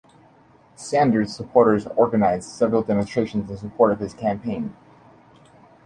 Sanders 0.73 1.35
supporters 1.35 1.85
organized 1.85 2.49
several 2.49 2.81
demonstrations 2.81 3.51
in 3.51 3.57
support 3.57 3.91
of 3.91 3.99
his 3.99 4.15
campaign. 4.15 4.75